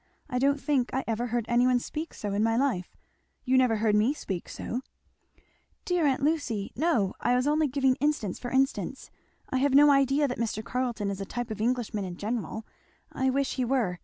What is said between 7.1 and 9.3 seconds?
I was only giving instance for instance.